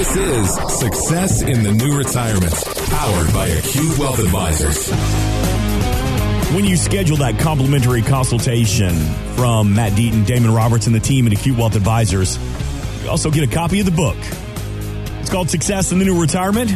[0.00, 2.54] This is Success in the New Retirement,
[2.88, 4.88] powered by Acute Wealth Advisors.
[6.54, 8.96] When you schedule that complimentary consultation
[9.36, 12.38] from Matt Deaton, Damon Roberts, and the team at Acute Wealth Advisors,
[13.02, 14.16] you also get a copy of the book.
[15.20, 16.74] It's called Success in the New Retirement.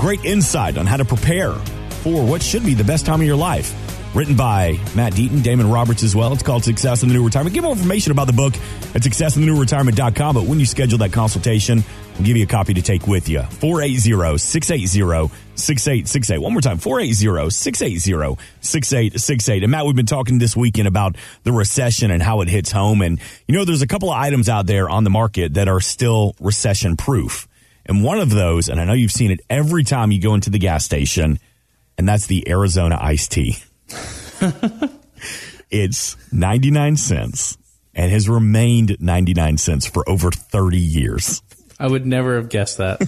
[0.00, 3.36] Great insight on how to prepare for what should be the best time of your
[3.36, 3.85] life.
[4.16, 6.32] Written by Matt Deaton, Damon Roberts as well.
[6.32, 7.52] It's called Success in the New Retirement.
[7.52, 8.54] Get more information about the book
[8.94, 10.34] at successinthenewretirement.com.
[10.34, 13.42] But when you schedule that consultation, we'll give you a copy to take with you.
[13.42, 16.38] 480 680 6868.
[16.38, 19.62] One more time 480 680 6868.
[19.64, 23.02] And Matt, we've been talking this weekend about the recession and how it hits home.
[23.02, 25.82] And, you know, there's a couple of items out there on the market that are
[25.82, 27.46] still recession proof.
[27.84, 30.48] And one of those, and I know you've seen it every time you go into
[30.48, 31.38] the gas station,
[31.98, 33.58] and that's the Arizona iced tea.
[35.70, 37.58] it's 99 cents
[37.94, 41.42] and has remained 99 cents for over 30 years.
[41.78, 43.00] I would never have guessed that.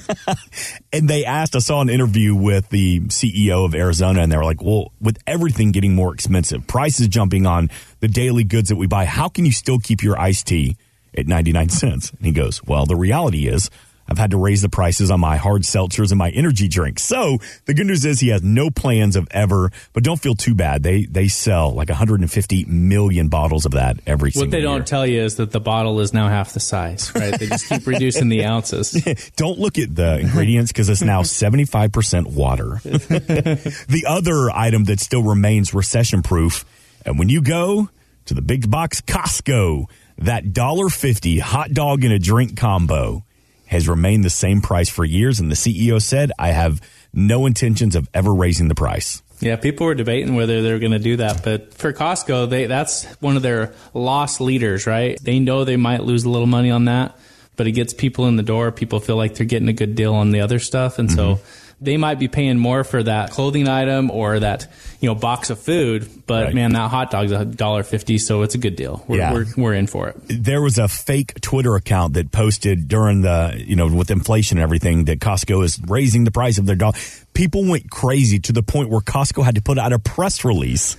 [0.92, 4.45] and they asked, I saw an interview with the CEO of Arizona, and they were
[4.45, 8.87] like, well, with everything getting more expensive, prices jumping on the daily goods that we
[8.87, 10.76] buy, how can you still keep your iced tea
[11.16, 12.10] at 99 cents?
[12.10, 13.71] And he goes, well, the reality is
[14.09, 17.02] I've had to raise the prices on my hard seltzers and my energy drinks.
[17.02, 20.54] So the good news is he has no plans of ever, but don't feel too
[20.54, 20.82] bad.
[20.82, 24.45] They they sell like 150 million bottles of that every year.
[24.45, 24.66] What they year.
[24.66, 27.38] don't tell you is that the bottle is now half the size, right?
[27.38, 28.92] They just keep reducing the ounces.
[29.37, 32.80] don't look at the ingredients because it's now 75% water.
[32.82, 36.65] the other item that still remains recession proof,
[37.04, 37.90] and when you go
[38.26, 39.87] to the big box Costco,
[40.18, 43.24] that $1.50 hot dog and a drink combo
[43.69, 45.41] has remained the same price for years.
[45.41, 46.80] And the CEO said, I have
[47.13, 49.23] no intentions of ever raising the price.
[49.41, 53.05] Yeah, people were debating whether they're going to do that, but for Costco, they that's
[53.21, 55.16] one of their loss leaders, right?
[55.23, 57.16] They know they might lose a little money on that,
[57.55, 58.73] but it gets people in the door.
[58.73, 61.16] People feel like they're getting a good deal on the other stuff, and mm-hmm.
[61.16, 61.41] so
[61.80, 64.66] they might be paying more for that clothing item or that
[65.00, 66.09] you know box of food.
[66.26, 66.54] But right.
[66.54, 69.05] man, that hot dog's a dollar fifty, so it's a good deal.
[69.06, 69.33] We're, yeah.
[69.33, 70.16] we're, we're in for it.
[70.27, 74.62] There was a fake Twitter account that posted during the you know with inflation and
[74.62, 76.97] everything that Costco is raising the price of their dog.
[77.34, 80.97] People went crazy to the point where Costco had to put out a press release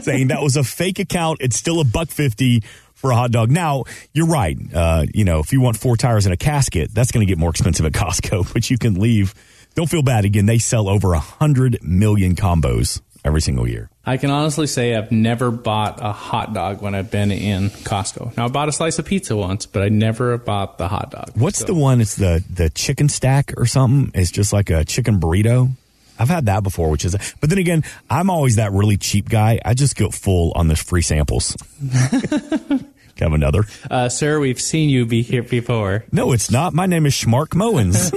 [0.02, 1.38] saying that was a fake account.
[1.42, 2.62] It's still a buck fifty
[2.94, 3.50] for a hot dog.
[3.50, 4.56] Now, you're right.
[4.72, 7.36] Uh, you know, if you want four tires and a casket, that's going to get
[7.36, 9.34] more expensive at Costco, but you can leave
[9.74, 10.24] don't feel bad.
[10.24, 13.88] Again, they sell over a hundred million combos every single year.
[14.04, 18.36] I can honestly say I've never bought a hot dog when I've been in Costco.
[18.36, 21.30] Now I bought a slice of pizza once, but I never bought the hot dog.
[21.34, 21.66] What's so.
[21.66, 22.00] the one?
[22.00, 24.10] It's the the chicken stack or something.
[24.20, 25.70] It's just like a chicken burrito.
[26.18, 29.58] I've had that before, which is, but then again, I'm always that really cheap guy.
[29.64, 31.56] I just go full on the free samples.
[33.18, 33.64] have another.
[33.90, 36.04] Uh, sir, we've seen you be here before.
[36.12, 36.74] No, it's not.
[36.74, 38.12] My name is Schmark Mowens.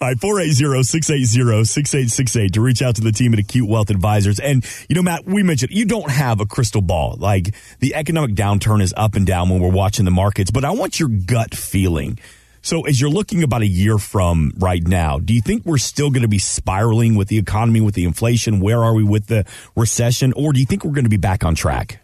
[0.00, 4.40] All right, 480-680-6868 to reach out to the team at Acute Wealth Advisors.
[4.40, 7.16] And, you know, Matt, we mentioned you don't have a crystal ball.
[7.18, 10.72] Like, the economic downturn is up and down when we're watching the markets, but I
[10.72, 12.18] want your gut feeling.
[12.64, 16.10] So as you're looking about a year from right now, do you think we're still
[16.10, 18.60] going to be spiraling with the economy, with the inflation?
[18.60, 19.44] Where are we with the
[19.74, 20.32] recession?
[20.34, 21.98] Or do you think we're going to be back on track?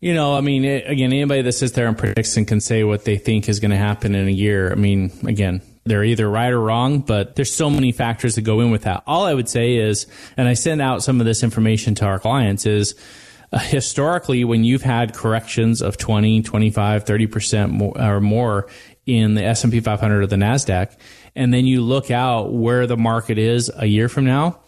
[0.00, 2.84] You know, I mean, it, again, anybody that sits there and predicts and can say
[2.84, 6.28] what they think is going to happen in a year, I mean, again, they're either
[6.28, 9.02] right or wrong, but there's so many factors that go in with that.
[9.06, 10.06] All I would say is,
[10.38, 12.94] and I send out some of this information to our clients is,
[13.52, 18.68] uh, historically, when you've had corrections of 20, 25, 30% more, or more
[19.04, 20.96] in the S&P 500 or the NASDAQ,
[21.36, 24.60] and then you look out where the market is a year from now,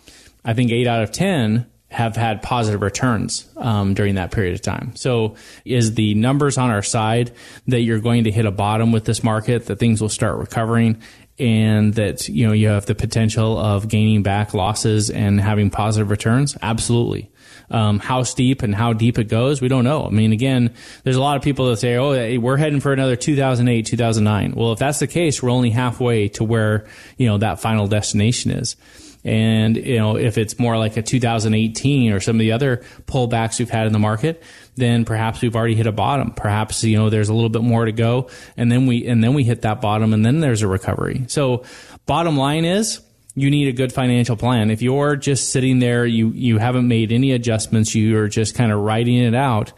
[0.45, 4.63] I think eight out of 10 have had positive returns um, during that period of
[4.63, 4.97] time.
[4.97, 7.33] So, is the numbers on our side
[7.67, 11.03] that you're going to hit a bottom with this market, that things will start recovering,
[11.39, 16.11] and that you know you have the potential of gaining back losses and having positive
[16.11, 16.57] returns?
[16.63, 17.31] Absolutely.
[17.71, 20.05] Um, how steep and how deep it goes, we don't know.
[20.05, 23.17] I mean, again, there's a lot of people that say, "Oh, we're heading for another
[23.17, 26.87] 2008, 2009." Well, if that's the case, we're only halfway to where
[27.17, 28.77] you know that final destination is.
[29.25, 33.59] And, you know, if it's more like a 2018 or some of the other pullbacks
[33.59, 34.43] we've had in the market,
[34.75, 36.33] then perhaps we've already hit a bottom.
[36.33, 39.35] Perhaps, you know, there's a little bit more to go and then we, and then
[39.35, 41.25] we hit that bottom and then there's a recovery.
[41.29, 41.65] So
[42.07, 43.01] bottom line is,
[43.35, 44.71] you need a good financial plan.
[44.71, 48.71] If you're just sitting there, you, you haven't made any adjustments, you are just kind
[48.71, 49.73] of writing it out,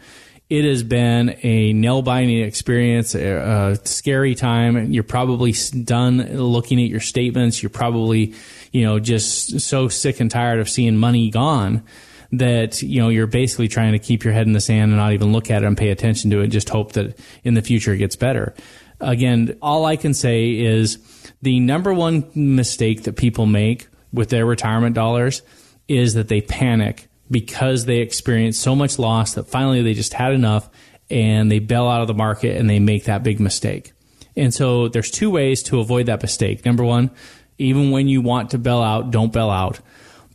[0.49, 4.91] it has been a nail biting experience, a, a, scary time.
[4.91, 7.63] You're probably done looking at your statements.
[7.63, 8.35] You're probably,
[8.75, 11.81] you know, just so sick and tired of seeing money gone
[12.33, 15.13] that, you know, you're basically trying to keep your head in the sand and not
[15.13, 16.47] even look at it and pay attention to it.
[16.47, 18.53] Just hope that in the future it gets better.
[18.99, 20.97] Again, all I can say is
[21.41, 25.41] the number one mistake that people make with their retirement dollars
[25.87, 30.33] is that they panic because they experience so much loss that finally they just had
[30.33, 30.69] enough
[31.09, 33.93] and they bail out of the market and they make that big mistake.
[34.35, 36.65] And so there's two ways to avoid that mistake.
[36.65, 37.11] Number one,
[37.57, 39.79] even when you want to bail out, don't bail out.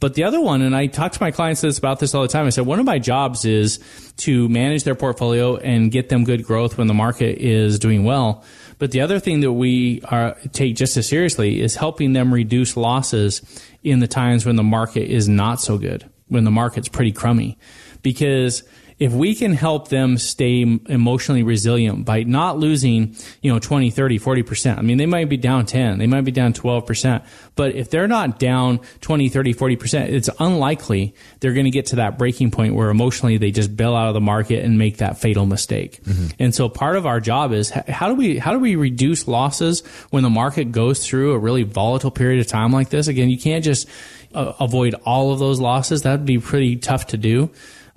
[0.00, 2.46] But the other one, and I talk to my clients about this all the time.
[2.46, 3.78] I said one of my jobs is
[4.18, 8.42] to manage their portfolio and get them good growth when the market is doing well.
[8.78, 12.78] But the other thing that we are, take just as seriously is helping them reduce
[12.78, 13.42] losses
[13.84, 17.58] in the times when the market is not so good, when the market's pretty crummy.
[18.00, 18.62] Because
[19.00, 24.18] if we can help them stay emotionally resilient by not losing, you know, 20, 30,
[24.18, 24.78] 40%.
[24.78, 27.24] I mean, they might be down 10, they might be down 12%,
[27.56, 31.96] but if they're not down 20, 30, 40%, it's unlikely they're going to get to
[31.96, 35.16] that breaking point where emotionally they just bail out of the market and make that
[35.16, 36.04] fatal mistake.
[36.04, 36.26] Mm-hmm.
[36.38, 39.80] And so part of our job is how do we how do we reduce losses
[40.10, 43.08] when the market goes through a really volatile period of time like this?
[43.08, 43.88] Again, you can't just
[44.34, 46.02] uh, avoid all of those losses.
[46.02, 47.50] That would be pretty tough to do.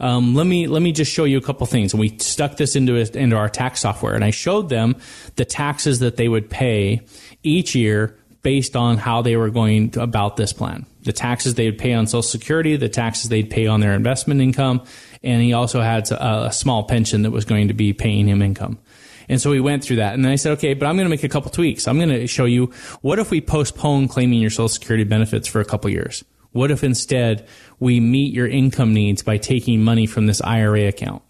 [0.00, 1.92] um, let me let me just show you a couple things.
[1.92, 4.96] And we stuck this into into our tax software, and I showed them
[5.36, 7.02] the taxes that they would pay
[7.42, 10.86] each year based on how they were going to, about this plan.
[11.02, 14.40] The taxes they would pay on Social Security, the taxes they'd pay on their investment
[14.40, 14.82] income,
[15.22, 18.42] and he also had a, a small pension that was going to be paying him
[18.42, 18.78] income.
[19.28, 20.14] And so we went through that.
[20.14, 21.86] And then I said, okay, but I'm going to make a couple tweaks.
[21.86, 22.72] I'm going to show you
[23.02, 26.24] what if we postpone claiming your Social Security benefits for a couple years?
[26.52, 27.46] What if instead
[27.78, 31.22] we meet your income needs by taking money from this IRA account?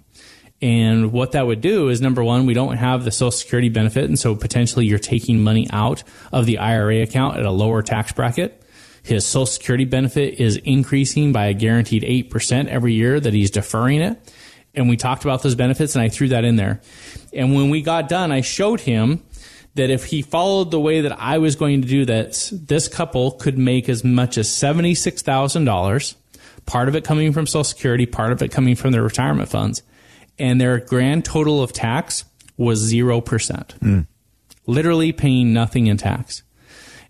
[0.61, 4.05] And what that would do is number one, we don't have the Social Security benefit.
[4.05, 8.13] And so potentially you're taking money out of the IRA account at a lower tax
[8.13, 8.63] bracket.
[9.05, 14.01] His Social Security benefit is increasing by a guaranteed 8% every year that he's deferring
[14.01, 14.19] it.
[14.75, 16.81] And we talked about those benefits and I threw that in there.
[17.33, 19.23] And when we got done, I showed him
[19.75, 23.33] that if he followed the way that I was going to do this, this couple
[23.33, 26.15] could make as much as $76,000,
[26.67, 29.83] part of it coming from Social Security, part of it coming from their retirement funds.
[30.39, 32.25] And their grand total of tax
[32.57, 33.23] was 0%.
[33.79, 34.07] Mm.
[34.67, 36.43] Literally paying nothing in tax.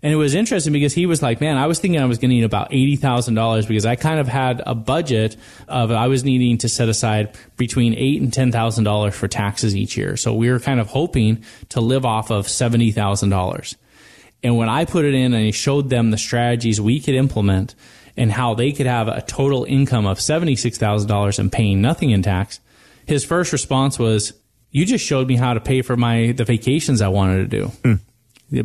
[0.01, 2.43] And it was interesting because he was like, man, I was thinking I was getting
[2.43, 5.35] about $80,000 because I kind of had a budget
[5.67, 10.15] of I was needing to set aside between eight and $10,000 for taxes each year.
[10.15, 13.75] So we were kind of hoping to live off of $70,000.
[14.41, 17.75] And when I put it in and I showed them the strategies we could implement
[18.15, 22.61] and how they could have a total income of $76,000 and paying nothing in tax,
[23.09, 24.33] his first response was,
[24.71, 27.65] you just showed me how to pay for my the vacations I wanted to do.
[27.83, 27.99] Mm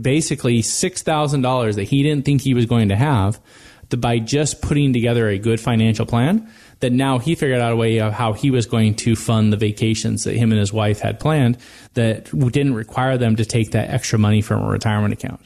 [0.00, 3.40] basically $6,000 that he didn't think he was going to have.
[3.90, 7.76] that by just putting together a good financial plan, that now he figured out a
[7.76, 11.00] way of how he was going to fund the vacations that him and his wife
[11.00, 11.58] had planned
[11.92, 15.40] that didn't require them to take that extra money from a retirement account.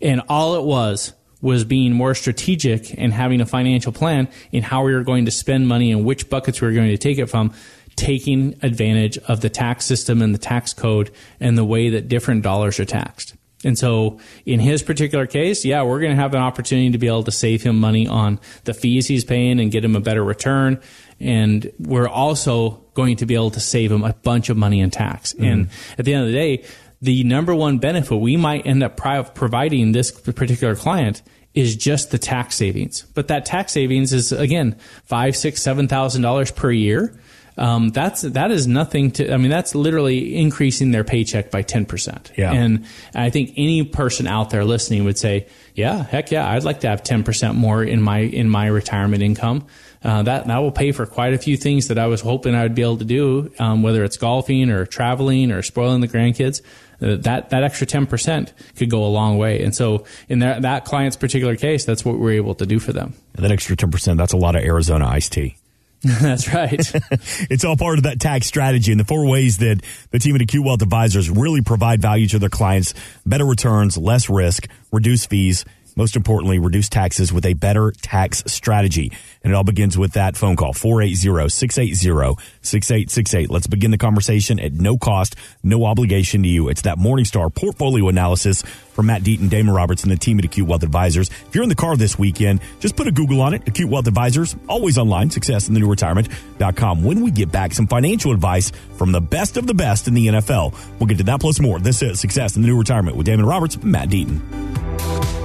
[0.00, 4.84] And all it was was being more strategic and having a financial plan in how
[4.84, 7.26] we were going to spend money and which buckets we were going to take it
[7.26, 7.54] from,
[8.00, 12.42] taking advantage of the tax system and the tax code and the way that different
[12.42, 13.34] dollars are taxed.
[13.62, 17.08] And so in his particular case, yeah, we're going to have an opportunity to be
[17.08, 20.24] able to save him money on the fees he's paying and get him a better
[20.24, 20.80] return.
[21.20, 24.90] And we're also going to be able to save him a bunch of money in
[24.90, 25.34] tax.
[25.34, 25.52] Mm.
[25.52, 26.64] And at the end of the day,
[27.02, 31.20] the number one benefit we might end up providing this particular client
[31.52, 33.02] is just the tax savings.
[33.14, 37.18] But that tax savings is again five, six, seven thousand dollars per year.
[37.60, 39.32] Um, that's that is nothing to.
[39.32, 42.32] I mean, that's literally increasing their paycheck by ten percent.
[42.36, 42.52] Yeah.
[42.52, 46.80] And I think any person out there listening would say, "Yeah, heck yeah, I'd like
[46.80, 49.66] to have ten percent more in my in my retirement income."
[50.02, 52.62] Uh, that that will pay for quite a few things that I was hoping I
[52.62, 56.62] would be able to do, um, whether it's golfing or traveling or spoiling the grandkids.
[57.02, 59.62] Uh, that that extra ten percent could go a long way.
[59.62, 62.94] And so, in that that client's particular case, that's what we're able to do for
[62.94, 63.12] them.
[63.34, 65.56] And that extra ten percent, that's a lot of Arizona iced tea.
[66.20, 66.80] That's right.
[67.50, 70.40] it's all part of that tax strategy and the four ways that the team at
[70.40, 72.94] Acute Wealth Advisors really provide value to their clients,
[73.26, 75.66] better returns, less risk, reduce fees,
[76.00, 79.12] most importantly, reduce taxes with a better tax strategy.
[79.44, 83.50] And it all begins with that phone call, 480-680-6868.
[83.50, 86.70] Let's begin the conversation at no cost, no obligation to you.
[86.70, 90.66] It's that Morningstar portfolio analysis from Matt Deaton, Damon Roberts, and the team at Acute
[90.66, 91.28] Wealth Advisors.
[91.28, 93.68] If you're in the car this weekend, just put a Google on it.
[93.68, 97.04] Acute Wealth Advisors, always online, success in the new retirement.com.
[97.04, 100.28] When we get back, some financial advice from the best of the best in the
[100.28, 100.74] NFL.
[100.98, 101.78] We'll get to that plus more.
[101.78, 105.39] This is Success in the New Retirement with Damon Roberts, Matt Deaton.